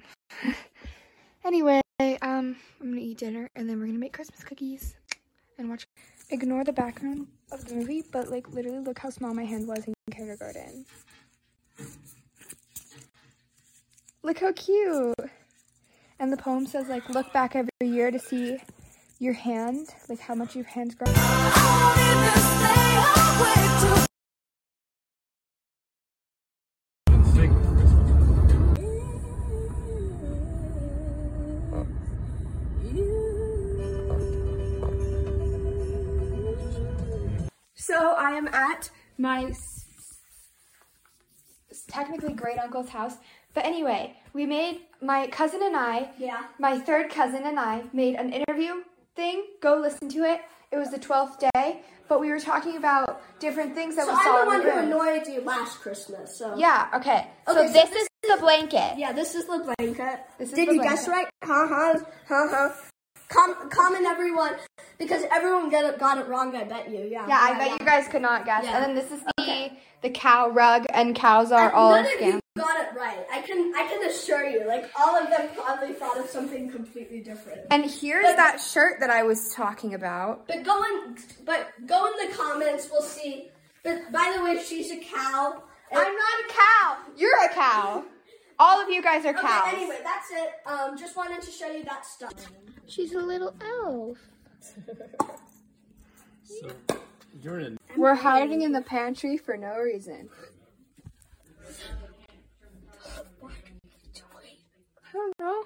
anyway, 1.43 1.81
um, 1.99 2.55
I'm 2.79 2.89
gonna 2.89 3.01
eat 3.01 3.17
dinner 3.17 3.49
and 3.53 3.69
then 3.69 3.81
we're 3.81 3.87
gonna 3.87 3.99
make 3.99 4.13
Christmas 4.13 4.45
cookies 4.45 4.95
and 5.57 5.69
watch. 5.69 5.85
Ignore 6.31 6.63
the 6.63 6.71
background 6.71 7.27
of 7.51 7.65
the 7.65 7.75
movie, 7.75 8.03
but 8.09 8.31
like 8.31 8.49
literally 8.53 8.79
look 8.79 8.99
how 8.99 9.09
small 9.09 9.33
my 9.33 9.43
hand 9.43 9.67
was 9.67 9.85
in 9.85 9.93
kindergarten. 10.11 10.85
Look 14.23 14.39
how 14.39 14.53
cute. 14.53 15.15
And 16.19 16.31
the 16.31 16.37
poem 16.37 16.65
says 16.65 16.87
like 16.87 17.09
look 17.09 17.33
back 17.33 17.55
every 17.55 17.69
year 17.81 18.11
to 18.11 18.19
see 18.19 18.57
your 19.19 19.33
hand, 19.33 19.89
like 20.07 20.19
how 20.19 20.33
much 20.35 20.55
your 20.55 20.65
hand's 20.65 20.95
grown. 20.95 22.40
So 38.01 38.13
I 38.13 38.31
am 38.31 38.47
at 38.47 38.89
my 39.19 39.43
s- 39.45 39.85
s- 41.69 41.83
technically 41.87 42.33
great 42.33 42.57
uncle's 42.57 42.89
house. 42.89 43.17
But 43.53 43.63
anyway, 43.63 44.17
we 44.33 44.47
made 44.47 44.81
my 45.03 45.27
cousin 45.27 45.61
and 45.61 45.75
I, 45.77 46.09
Yeah. 46.17 46.41
my 46.57 46.79
third 46.79 47.11
cousin 47.11 47.43
and 47.45 47.59
I 47.59 47.83
made 47.93 48.15
an 48.15 48.33
interview 48.33 48.83
thing. 49.15 49.45
Go 49.61 49.75
listen 49.75 50.09
to 50.09 50.23
it. 50.23 50.41
It 50.71 50.77
was 50.77 50.89
the 50.89 50.97
12th 50.97 51.37
day, 51.53 51.83
but 52.07 52.19
we 52.19 52.29
were 52.31 52.39
talking 52.39 52.75
about 52.75 53.21
different 53.39 53.75
things 53.75 53.95
that 53.97 54.05
So 54.07 54.13
we 54.13 54.17
I'm 54.17 54.23
saw 54.23 54.35
the 54.37 54.41
in 54.41 54.47
one 54.47 54.65
the 54.65 54.71
who 54.71 54.79
annoyed 54.79 55.27
you 55.27 55.41
last 55.41 55.79
Christmas. 55.81 56.35
So 56.39 56.55
Yeah, 56.57 56.87
okay. 56.95 57.27
so 57.45 57.51
Okay, 57.59 57.67
so 57.67 57.73
this 57.73 57.89
this 57.91 58.01
is 58.01 58.29
the 58.35 58.37
blanket. 58.41 58.97
yeah, 58.97 59.11
this 59.11 59.35
is 59.35 59.45
the 59.45 59.59
blanket. 59.59 60.17
This 60.39 60.49
is 60.49 60.55
Did 60.55 60.69
you 60.73 60.81
guess 60.81 61.07
right? 61.07 61.27
Ha 61.43 61.67
ha 61.67 61.93
ha 62.29 62.47
ha. 62.49 62.73
Com- 63.31 63.69
comment 63.69 64.05
everyone 64.05 64.55
because 64.97 65.23
everyone 65.31 65.69
got 65.69 65.85
it, 65.85 65.97
got 65.99 66.17
it 66.17 66.27
wrong. 66.27 66.53
I 66.55 66.65
bet 66.65 66.89
you. 66.91 67.07
Yeah. 67.09 67.25
Yeah, 67.27 67.39
I 67.39 67.57
bet 67.57 67.79
you 67.79 67.85
guys 67.85 68.07
could 68.09 68.21
not 68.21 68.45
guess. 68.45 68.65
Yeah. 68.65 68.75
And 68.77 68.83
then 68.85 68.95
this 68.95 69.11
is 69.11 69.23
the 69.23 69.31
Okay. 69.41 69.79
the 70.01 70.09
cow 70.09 70.49
rug, 70.49 70.85
and 70.93 71.15
cows 71.15 71.51
are 71.51 71.71
all 71.71 71.91
None 71.91 72.05
of 72.05 72.21
you 72.21 72.39
got 72.57 72.77
it 72.81 72.89
right. 72.99 73.25
I 73.31 73.41
can 73.41 73.73
I 73.73 73.87
can 73.87 74.03
assure 74.09 74.45
you. 74.45 74.67
Like 74.67 74.91
all 74.99 75.15
of 75.15 75.29
them 75.29 75.47
probably 75.55 75.93
thought 75.93 76.17
of 76.17 76.27
something 76.29 76.69
completely 76.69 77.21
different. 77.21 77.61
And 77.71 77.85
here's 77.89 78.25
But- 78.25 78.35
that 78.35 78.59
shirt 78.59 78.99
that 78.99 79.09
I 79.09 79.23
was 79.23 79.53
talking 79.53 79.93
about. 79.93 80.47
But 80.47 80.63
go 80.63 80.83
in, 80.83 81.15
but 81.45 81.69
go 81.87 82.07
in 82.07 82.27
the 82.29 82.35
comments. 82.35 82.89
We'll 82.91 83.01
see. 83.01 83.49
But 83.83 84.11
by 84.11 84.33
the 84.37 84.43
way, 84.43 84.61
she's 84.61 84.91
a 84.91 84.97
cow. 84.97 85.63
I'm 85.93 85.97
not 85.97 86.05
a 86.49 86.53
cow. 86.53 86.97
You're 87.15 87.45
a 87.45 87.53
cow. 87.53 88.03
All 88.59 88.79
of 88.81 88.89
you 88.89 89.01
guys 89.01 89.25
are 89.25 89.33
cows. 89.33 89.63
Okay, 89.67 89.77
anyway, 89.77 89.99
that's 90.03 90.29
it. 90.31 90.51
Um, 90.67 90.97
just 90.97 91.15
wanted 91.17 91.41
to 91.41 91.49
show 91.51 91.67
you 91.71 91.83
that 91.85 92.05
stuff. 92.05 92.33
She's 92.91 93.13
a 93.13 93.21
little 93.21 93.55
elf. 93.61 94.17
So, 96.43 96.69
you're 97.41 97.61
in 97.61 97.77
We're 97.95 98.13
hiding 98.13 98.63
in 98.63 98.73
the 98.73 98.81
pantry 98.81 99.37
for 99.37 99.55
no 99.55 99.77
reason. 99.77 100.27
I 103.41 105.13
don't 105.13 105.39
know. 105.39 105.63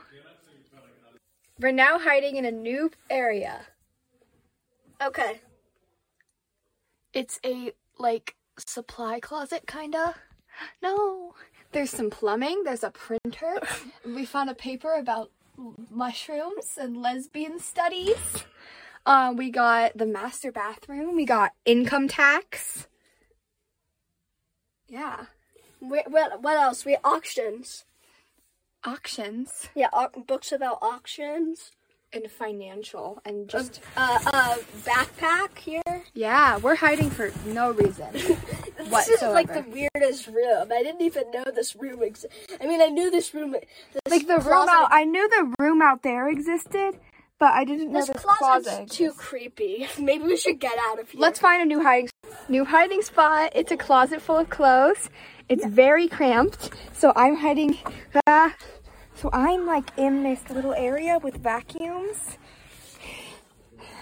We're 1.60 1.72
now 1.72 1.98
hiding 1.98 2.36
in 2.36 2.46
a 2.46 2.52
new 2.52 2.92
area. 3.10 3.62
Okay. 5.04 5.42
It's 7.12 7.40
a 7.44 7.72
like 7.98 8.36
supply 8.60 9.20
closet 9.20 9.66
kinda. 9.66 10.14
No. 10.84 11.34
There's 11.72 11.90
some 11.90 12.12
plumbing, 12.12 12.64
there's 12.64 12.84
a 12.84 12.92
printer. 12.92 13.60
we 14.06 14.24
found 14.24 14.52
a 14.52 14.56
paper 14.56 14.94
about 14.94 15.32
mushrooms 15.90 16.78
and 16.80 17.02
lesbian 17.02 17.60
studies. 17.60 18.46
Uh, 19.06 19.34
we 19.36 19.52
got 19.52 19.98
the 19.98 20.06
master 20.06 20.52
bathroom, 20.52 21.16
we 21.16 21.26
got 21.26 21.52
income 21.66 22.08
tax. 22.08 22.88
Yeah. 24.88 25.26
What, 25.80 26.10
what 26.42 26.58
else? 26.58 26.86
We 26.86 26.98
auctions. 27.04 27.86
Auctions. 28.84 29.70
Yeah, 29.76 29.90
au- 29.94 30.22
books 30.26 30.52
about 30.52 30.80
auctions. 30.82 31.72
And 32.14 32.30
financial 32.32 33.22
and 33.26 33.48
just 33.50 33.82
Uh, 33.98 34.18
uh, 34.28 34.56
backpack 34.86 35.58
here. 35.58 35.82
yeah, 36.14 36.58
we're 36.58 36.76
hiding 36.76 37.10
for 37.10 37.32
no 37.48 37.72
reason. 37.72 38.08
This 38.86 39.08
is 39.10 39.22
like 39.24 39.48
the 39.52 39.66
weirdest 39.72 40.28
room. 40.28 40.72
I 40.72 40.84
didn't 40.84 41.02
even 41.02 41.32
know 41.32 41.44
this 41.54 41.76
room 41.76 42.04
existed. 42.04 42.38
I 42.62 42.68
mean, 42.68 42.82
I 42.82 42.88
knew 42.88 43.10
this 43.10 43.34
room. 43.34 43.52
This 43.54 44.02
like 44.10 44.28
the 44.28 44.38
room 44.38 44.70
out. 44.70 44.90
I 44.92 45.06
knew 45.06 45.28
the 45.28 45.54
room 45.60 45.82
out 45.82 46.04
there 46.04 46.30
existed, 46.30 47.00
but 47.40 47.52
I 47.54 47.66
didn't 47.66 47.92
know 47.92 48.00
This 48.00 48.10
this 48.10 48.22
closet's 48.24 48.68
closet. 48.70 48.92
too 48.92 49.12
creepy. 49.14 49.88
Maybe 50.00 50.24
we 50.26 50.38
should 50.38 50.60
get 50.60 50.78
out 50.80 51.00
of 51.00 51.10
here. 51.10 51.20
Let's 51.20 51.40
find 51.40 51.62
a 51.64 51.66
new 51.66 51.82
hiding 51.82 52.10
new 52.48 52.64
hiding 52.66 53.02
spot. 53.02 53.52
It's 53.56 53.72
a 53.72 53.78
closet 53.78 54.22
full 54.22 54.38
of 54.38 54.50
clothes. 54.52 55.10
It's 55.50 55.66
very 55.66 56.08
cramped, 56.08 56.70
so 56.94 57.12
I'm 57.16 57.38
hiding. 57.38 57.78
Uh, 58.28 58.52
so 59.16 59.30
I'm 59.34 59.66
like 59.66 59.92
in 59.98 60.24
this 60.24 60.42
little 60.50 60.74
area 60.74 61.20
with 61.22 61.38
vacuums, 61.38 62.38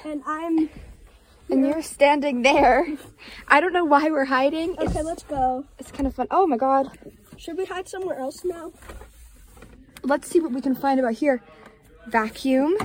And 0.05 0.21
I'm. 0.25 0.69
and 1.49 1.65
you're 1.65 1.81
standing 1.81 2.41
there. 2.41 2.85
I 3.47 3.59
don't 3.61 3.73
know 3.73 3.85
why 3.85 4.09
we're 4.09 4.25
hiding. 4.25 4.75
It's, 4.79 4.91
Okay, 4.91 5.01
let's 5.03 5.23
go. 5.23 5.65
it's 5.79 5.91
kind 5.91 6.07
of 6.07 6.15
fun. 6.15 6.27
Oh 6.31 6.47
my 6.47 6.57
god. 6.57 6.97
Should 7.37 7.57
we 7.57 7.65
hide 7.65 7.87
somewhere 7.87 8.17
else 8.19 8.43
now? 8.43 8.71
Let's 10.03 10.27
see 10.29 10.39
what 10.39 10.51
we 10.51 10.61
can 10.61 10.75
find 10.75 10.99
about 10.99 11.13
here. 11.13 11.41
Vacuum. 12.07 12.75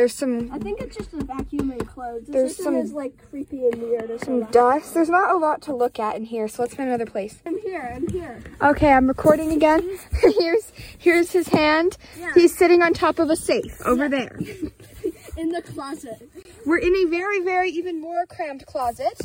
There's 0.00 0.14
some 0.14 0.50
I 0.50 0.58
think 0.58 0.80
it's 0.80 0.96
just 0.96 1.12
a 1.12 1.22
vacuum 1.22 1.72
and 1.72 1.86
clothes. 1.86 2.22
This 2.24 2.32
There's 2.32 2.56
some- 2.56 2.74
is 2.74 2.94
like 2.94 3.12
creepy 3.28 3.66
and 3.66 3.82
weird. 3.82 4.10
As 4.10 4.22
some 4.22 4.44
dust. 4.44 4.94
There's 4.94 5.10
not 5.10 5.30
a 5.30 5.36
lot 5.36 5.60
to 5.62 5.74
look 5.76 5.98
at 5.98 6.16
in 6.16 6.24
here, 6.24 6.48
so 6.48 6.62
let's 6.62 6.74
find 6.74 6.88
another 6.88 7.04
place. 7.04 7.36
I'm 7.44 7.58
here. 7.58 7.92
I'm 7.94 8.08
here. 8.08 8.42
Okay, 8.62 8.90
I'm 8.90 9.08
recording 9.08 9.52
again. 9.52 9.98
here's 10.38 10.72
here's 10.96 11.32
his 11.32 11.48
hand. 11.48 11.98
Yeah. 12.18 12.32
He's 12.32 12.56
sitting 12.56 12.80
on 12.80 12.94
top 12.94 13.18
of 13.18 13.28
a 13.28 13.36
safe 13.36 13.78
over 13.84 14.08
there. 14.08 14.40
In 15.36 15.50
the 15.50 15.60
closet. 15.60 16.30
We're 16.64 16.78
in 16.78 16.94
a 16.96 17.04
very, 17.10 17.40
very 17.44 17.68
even 17.70 18.00
more 18.00 18.24
cramped 18.24 18.64
closet 18.64 19.20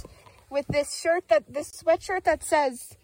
with 0.50 0.68
this 0.68 1.00
shirt 1.00 1.30
that 1.30 1.44
this 1.54 1.72
sweatshirt 1.72 2.24
that 2.24 2.44
says 2.44 2.98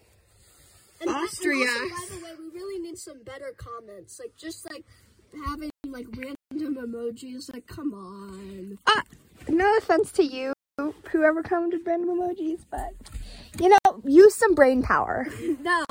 and 1.00 1.10
Austria. 1.10 1.68
also, 1.68 1.88
by 1.90 2.16
the 2.18 2.24
way, 2.26 2.32
we 2.38 2.60
really 2.60 2.80
need 2.82 2.98
some 2.98 3.24
better 3.24 3.54
comments. 3.56 4.20
Like 4.20 4.36
just 4.36 4.70
like 4.70 4.84
having 5.46 5.70
like 5.86 6.08
random 6.18 6.36
emojis. 6.60 7.52
Like, 7.54 7.68
come 7.68 7.94
on. 7.94 8.78
ah, 8.88 9.04
no 9.48 9.78
offense 9.78 10.12
to 10.14 10.24
you, 10.24 10.54
whoever 11.12 11.44
commented 11.44 11.82
random 11.86 12.10
emojis, 12.18 12.62
but 12.70 12.92
you 13.60 13.70
know, 13.70 14.02
use 14.06 14.36
some 14.36 14.56
brain 14.56 14.84
power. 14.84 15.28
No, 15.62 15.86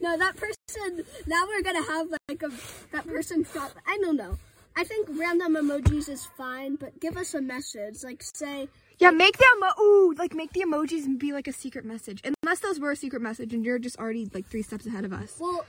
no, 0.00 0.16
that 0.18 0.36
person. 0.36 1.04
Now 1.26 1.46
we're 1.46 1.62
gonna 1.62 1.82
have 1.84 2.08
like 2.28 2.42
a 2.42 2.50
that 2.92 3.06
person. 3.06 3.44
Thought, 3.44 3.72
I 3.86 3.98
don't 4.02 4.16
know. 4.16 4.38
I 4.76 4.84
think 4.84 5.08
random 5.12 5.54
emojis 5.54 6.08
is 6.08 6.26
fine, 6.26 6.74
but 6.76 7.00
give 7.00 7.16
us 7.16 7.32
a 7.34 7.40
message. 7.40 8.02
Like 8.04 8.22
say, 8.22 8.68
Yeah, 8.98 9.10
make 9.10 9.38
the 9.38 9.46
emo- 9.56 9.80
ooh, 9.82 10.14
like 10.18 10.34
make 10.34 10.52
the 10.52 10.60
emojis 10.62 11.04
and 11.06 11.18
be 11.18 11.32
like 11.32 11.46
a 11.48 11.52
secret 11.52 11.84
message. 11.84 12.22
Unless 12.42 12.60
those 12.60 12.80
were 12.80 12.90
a 12.90 12.96
secret 12.96 13.22
message 13.22 13.54
and 13.54 13.64
you're 13.64 13.78
just 13.78 13.98
already 13.98 14.28
like 14.34 14.46
three 14.46 14.62
steps 14.62 14.84
ahead 14.86 15.04
of 15.04 15.12
us. 15.12 15.36
well, 15.40 15.64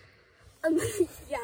um, 0.66 0.80
yeah, 1.30 1.38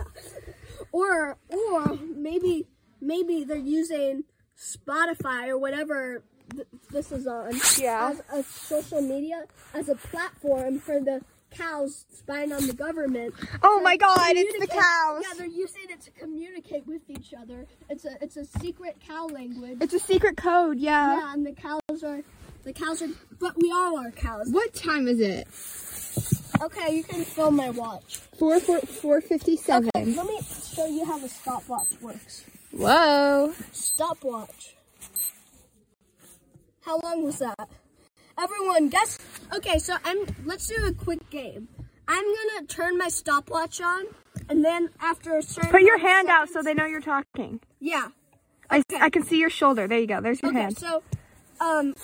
or 0.91 1.37
or 1.49 1.97
maybe 2.15 2.65
maybe 3.01 3.43
they're 3.43 3.57
using 3.57 4.23
Spotify 4.57 5.47
or 5.47 5.57
whatever 5.57 6.23
th- 6.53 6.67
this 6.91 7.11
is 7.11 7.27
on 7.27 7.59
Yeah. 7.79 8.13
as 8.13 8.21
a 8.33 8.43
social 8.43 9.01
media 9.01 9.45
as 9.73 9.89
a 9.89 9.95
platform 9.95 10.79
for 10.79 10.99
the 10.99 11.21
cows 11.49 12.05
spying 12.13 12.53
on 12.53 12.65
the 12.67 12.73
government. 12.73 13.33
Oh 13.61 13.81
my 13.81 13.97
god, 13.97 14.31
it's 14.35 14.57
the 14.59 14.67
cows. 14.67 15.23
Yeah, 15.27 15.33
they're 15.37 15.47
using 15.47 15.83
it 15.89 15.99
to 16.01 16.11
communicate 16.11 16.87
with 16.87 17.01
each 17.09 17.33
other. 17.33 17.65
It's 17.89 18.05
a 18.05 18.17
it's 18.21 18.37
a 18.37 18.45
secret 18.45 18.97
cow 19.05 19.27
language. 19.27 19.77
It's 19.81 19.93
a 19.93 19.99
secret 19.99 20.37
code, 20.37 20.77
yeah. 20.79 21.17
yeah, 21.17 21.33
and 21.33 21.45
the 21.45 21.51
cows 21.53 22.03
are 22.03 22.21
the 22.63 22.73
cows 22.73 23.01
are 23.01 23.09
but 23.39 23.61
we 23.61 23.71
all 23.71 23.97
are 23.97 24.11
cows. 24.11 24.47
What 24.49 24.73
time 24.73 25.07
is 25.07 25.19
it? 25.19 25.47
Okay, 26.61 26.95
you 26.95 27.03
can 27.03 27.23
film 27.25 27.55
my 27.55 27.69
watch. 27.71 28.17
Four 28.37 28.59
four 28.59 28.79
four 28.81 29.19
fifty 29.21 29.57
seven. 29.57 29.89
Okay, 29.95 30.05
let 30.13 30.25
me 30.27 30.39
show 30.73 30.85
you 30.85 31.03
how 31.05 31.17
the 31.17 31.27
stopwatch 31.29 31.99
works. 32.01 32.45
Whoa. 32.71 33.53
Stopwatch. 33.71 34.75
How 36.81 36.99
long 36.99 37.23
was 37.23 37.39
that? 37.39 37.69
Everyone, 38.37 38.89
guess. 38.89 39.19
Okay, 39.55 39.77
so 39.77 39.95
I'm. 40.03 40.25
Let's 40.45 40.67
do 40.67 40.85
a 40.85 40.93
quick 40.93 41.29
game. 41.29 41.67
I'm 42.07 42.23
gonna 42.23 42.65
turn 42.67 42.97
my 42.97 43.07
stopwatch 43.09 43.81
on, 43.81 44.05
and 44.49 44.65
then 44.65 44.89
after 44.99 45.37
a 45.37 45.43
certain. 45.43 45.69
Put 45.69 45.81
your 45.81 45.95
amount 45.95 46.05
of 46.05 46.11
hand 46.11 46.29
out 46.29 46.49
so 46.49 46.61
they 46.61 46.73
know 46.73 46.85
you're 46.85 47.01
talking. 47.01 47.59
Yeah. 47.79 48.07
I, 48.69 48.83
I 48.99 49.09
can 49.09 49.23
see 49.23 49.37
your 49.37 49.49
shoulder. 49.49 49.87
There 49.87 49.99
you 49.99 50.07
go. 50.07 50.21
There's 50.21 50.41
your 50.41 50.53
hand. 50.53 50.77
Okay, 50.77 50.85
hand. 50.87 51.03
so, 51.59 51.65
um, 51.65 51.95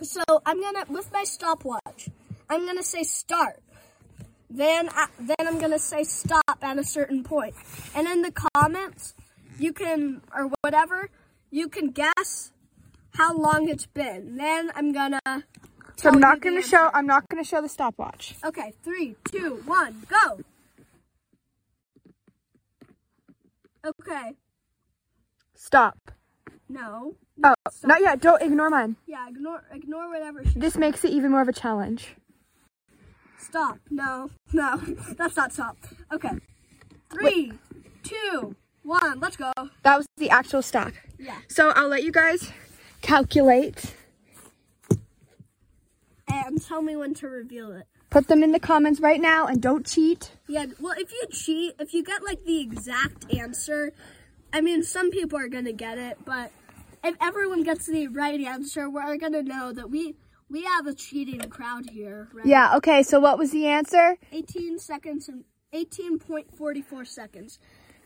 so 0.00 0.22
I'm 0.46 0.60
gonna 0.60 0.84
with 0.88 1.12
my 1.12 1.24
stopwatch. 1.24 2.08
I'm 2.48 2.66
gonna 2.66 2.82
say 2.82 3.02
start. 3.02 3.60
Then, 4.48 4.88
I, 4.90 5.06
then 5.20 5.46
I'm 5.46 5.58
gonna 5.58 5.78
say 5.78 6.04
stop 6.04 6.58
at 6.62 6.78
a 6.78 6.84
certain 6.84 7.22
point, 7.22 7.54
and 7.94 8.08
in 8.08 8.22
the 8.22 8.32
comments, 8.32 9.14
you 9.60 9.72
can 9.72 10.22
or 10.34 10.50
whatever, 10.62 11.10
you 11.50 11.68
can 11.68 11.90
guess 11.90 12.52
how 13.14 13.36
long 13.36 13.68
it's 13.68 13.86
been. 13.86 14.36
Then 14.36 14.70
I'm 14.74 14.92
gonna. 14.92 15.20
So 15.96 16.08
I'm 16.08 16.18
not 16.20 16.40
gonna 16.40 16.56
answer. 16.56 16.68
show 16.68 16.90
I'm 16.94 17.06
not 17.06 17.28
gonna 17.28 17.44
show 17.44 17.60
the 17.60 17.68
stopwatch. 17.68 18.34
Okay, 18.44 18.72
three, 18.82 19.16
two, 19.30 19.62
one, 19.66 20.06
go. 20.08 20.40
Okay. 23.84 24.34
Stop. 25.54 26.12
No. 26.68 27.16
Oh, 27.42 27.54
not 27.84 28.00
yet. 28.00 28.20
Don't 28.20 28.40
ignore 28.42 28.70
mine. 28.70 28.96
Yeah. 29.06 29.28
Ignore. 29.28 29.64
Ignore 29.72 30.10
whatever 30.10 30.44
she 30.44 30.58
This 30.58 30.76
makes 30.76 31.04
it 31.04 31.10
even 31.10 31.30
more 31.30 31.42
of 31.42 31.48
a 31.48 31.52
challenge. 31.52 32.14
Stop. 33.38 33.78
No, 33.90 34.30
no, 34.52 34.76
that's 35.16 35.36
not 35.36 35.52
stop. 35.52 35.76
Okay. 36.12 36.30
Three, 37.10 37.52
two, 38.02 38.54
one, 38.90 39.20
let's 39.20 39.36
go. 39.36 39.52
That 39.82 39.96
was 39.96 40.06
the 40.16 40.30
actual 40.30 40.62
stop. 40.62 40.92
Yeah. 41.18 41.36
So 41.48 41.70
I'll 41.70 41.88
let 41.88 42.02
you 42.02 42.12
guys 42.12 42.50
calculate. 43.00 43.94
And 46.28 46.62
tell 46.62 46.82
me 46.82 46.96
when 46.96 47.14
to 47.14 47.28
reveal 47.28 47.72
it. 47.72 47.86
Put 48.10 48.26
them 48.26 48.42
in 48.42 48.50
the 48.50 48.60
comments 48.60 49.00
right 49.00 49.20
now 49.20 49.46
and 49.46 49.62
don't 49.62 49.86
cheat. 49.86 50.32
Yeah, 50.48 50.66
well, 50.80 50.94
if 50.98 51.12
you 51.12 51.26
cheat, 51.30 51.74
if 51.78 51.94
you 51.94 52.02
get 52.02 52.24
like 52.24 52.44
the 52.44 52.60
exact 52.60 53.32
answer, 53.32 53.92
I 54.52 54.60
mean, 54.60 54.82
some 54.82 55.10
people 55.10 55.38
are 55.38 55.48
gonna 55.48 55.72
get 55.72 55.96
it, 55.96 56.18
but 56.24 56.50
if 57.04 57.14
everyone 57.20 57.62
gets 57.62 57.86
the 57.86 58.08
right 58.08 58.40
answer, 58.40 58.90
we're 58.90 59.16
gonna 59.16 59.44
know 59.44 59.72
that 59.72 59.90
we 59.90 60.16
we 60.48 60.64
have 60.64 60.88
a 60.88 60.94
cheating 60.94 61.40
crowd 61.48 61.90
here, 61.90 62.28
right? 62.32 62.44
Yeah, 62.44 62.76
okay, 62.76 63.04
so 63.04 63.20
what 63.20 63.38
was 63.38 63.52
the 63.52 63.66
answer? 63.66 64.16
18 64.32 64.80
seconds 64.80 65.28
and 65.28 65.44
18.44 65.72 67.06
seconds. 67.06 67.60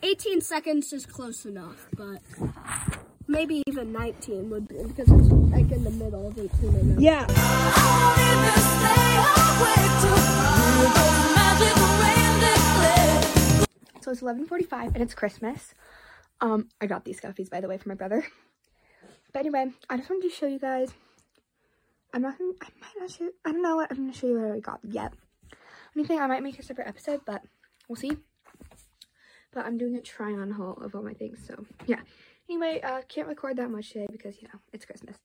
18 0.04 0.42
seconds 0.42 0.92
is 0.92 1.06
close 1.06 1.46
enough, 1.46 1.88
but 1.96 2.20
maybe 3.26 3.62
even 3.66 3.90
19 3.90 4.50
would 4.50 4.68
be 4.68 4.76
because 4.82 5.10
it's 5.10 5.32
like 5.50 5.72
in 5.72 5.82
the 5.82 5.90
middle 5.90 6.28
of 6.28 6.38
18 6.38 6.50
and 6.62 6.88
19. 6.96 7.00
Yeah. 7.00 7.26
So 14.02 14.10
it's 14.10 14.20
11:45 14.20 14.92
and 14.92 15.02
it's 15.02 15.14
Christmas. 15.14 15.72
Um, 16.42 16.68
I 16.82 16.86
got 16.86 17.06
these 17.06 17.18
stuffies 17.18 17.48
by 17.48 17.62
the 17.62 17.68
way 17.68 17.78
for 17.78 17.88
my 17.88 17.94
brother. 17.94 18.26
But 19.32 19.40
anyway, 19.40 19.72
I 19.88 19.96
just 19.96 20.10
wanted 20.10 20.28
to 20.28 20.34
show 20.36 20.46
you 20.46 20.58
guys. 20.58 20.92
I'm 22.12 22.20
not. 22.20 22.34
I 22.38 22.68
might 22.78 23.00
not 23.00 23.10
show. 23.10 23.30
I 23.44 23.52
don't 23.52 23.62
know 23.62 23.76
what 23.76 23.90
I'm 23.90 23.96
gonna 23.96 24.12
show 24.12 24.26
you 24.26 24.38
what 24.38 24.54
I 24.54 24.60
got 24.60 24.80
yet. 24.84 25.14
Anything 25.96 26.20
I 26.20 26.26
might 26.26 26.42
make 26.42 26.58
a 26.58 26.62
separate 26.62 26.88
episode, 26.88 27.22
but 27.24 27.42
we'll 27.88 27.96
see. 27.96 28.18
But 29.54 29.66
I'm 29.66 29.78
doing 29.78 29.94
a 29.94 30.00
try 30.00 30.32
on 30.32 30.50
haul 30.50 30.76
of 30.82 30.94
all 30.96 31.02
my 31.02 31.14
things, 31.14 31.38
so 31.46 31.64
yeah. 31.86 32.00
Anyway, 32.50 32.80
uh, 32.82 33.02
can't 33.08 33.28
record 33.28 33.56
that 33.56 33.70
much 33.70 33.90
today 33.90 34.06
because 34.10 34.42
you 34.42 34.48
know 34.48 34.58
it's 34.72 34.84
Christmas. 34.84 35.16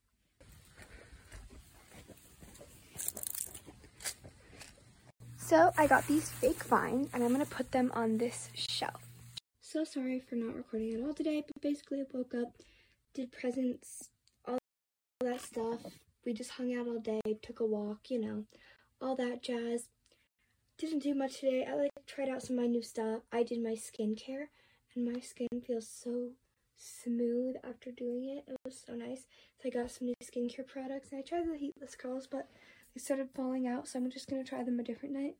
So 5.37 5.71
I 5.79 5.87
got 5.87 6.05
these 6.05 6.29
fake 6.29 6.63
vines 6.63 7.09
and 7.11 7.23
I'm 7.23 7.31
gonna 7.31 7.43
put 7.43 7.71
them 7.71 7.91
on 7.95 8.19
this 8.19 8.49
shelf. 8.53 9.01
So 9.61 9.83
sorry 9.83 10.19
for 10.19 10.35
not 10.35 10.55
recording 10.55 10.93
at 10.93 11.01
all 11.01 11.13
today, 11.15 11.43
but 11.45 11.59
basically 11.59 12.01
I 12.01 12.03
woke 12.13 12.35
up, 12.35 12.53
did 13.15 13.31
presents, 13.31 14.09
all 14.47 14.59
that 15.21 15.41
stuff. 15.41 15.79
We 16.23 16.33
just 16.33 16.51
hung 16.51 16.75
out 16.75 16.87
all 16.87 16.99
day, 16.99 17.21
took 17.41 17.61
a 17.61 17.65
walk, 17.65 18.11
you 18.11 18.21
know, 18.21 18.43
all 19.01 19.15
that 19.15 19.41
jazz. 19.41 19.87
Didn't 20.79 21.03
do 21.03 21.13
much 21.13 21.41
today. 21.41 21.65
I 21.69 21.75
like 21.75 21.91
tried 22.07 22.29
out 22.29 22.41
some 22.41 22.57
of 22.57 22.63
my 22.63 22.67
new 22.67 22.81
stuff. 22.81 23.21
I 23.31 23.43
did 23.43 23.61
my 23.61 23.75
skincare 23.75 24.45
and 24.95 25.05
my 25.13 25.19
skin 25.19 25.47
feels 25.67 25.87
so 25.87 26.29
smooth 26.77 27.55
after 27.63 27.91
doing 27.91 28.29
it. 28.29 28.45
It 28.51 28.57
was 28.65 28.81
so 28.87 28.93
nice. 28.95 29.27
So 29.61 29.67
I 29.67 29.71
got 29.71 29.91
some 29.91 30.07
new 30.07 30.13
skincare 30.23 30.65
products 30.65 31.09
and 31.11 31.19
I 31.19 31.21
tried 31.27 31.47
the 31.47 31.57
heatless 31.57 31.95
curls, 31.95 32.27
but 32.27 32.47
they 32.95 33.01
started 33.01 33.29
falling 33.35 33.67
out, 33.67 33.87
so 33.87 33.99
I'm 33.99 34.09
just 34.09 34.29
gonna 34.29 34.43
try 34.45 34.63
them 34.63 34.79
a 34.79 34.83
different 34.83 35.13
night. 35.15 35.35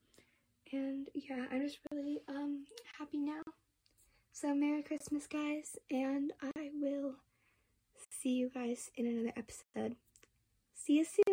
And 0.74 1.08
yeah, 1.16 1.46
I'm 1.52 1.62
just 1.62 1.80
really 1.92 2.22
um 2.28 2.66
happy 3.00 3.18
now. 3.20 3.42
So, 4.34 4.54
Merry 4.56 4.84
Christmas, 4.84 5.28
guys, 5.28 5.78
and 5.92 6.32
I 6.42 6.72
will 6.82 7.16
see 8.22 8.32
you 8.32 8.50
guys 8.50 8.92
in 8.96 9.08
another 9.08 9.34
episode. 9.38 9.96
See 10.76 10.98
you 10.98 11.06
soon. 11.06 11.30